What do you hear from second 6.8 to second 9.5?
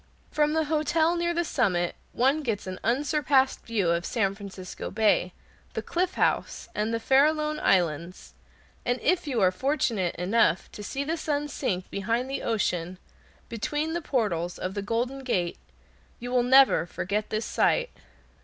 the Farallone Islands; and if you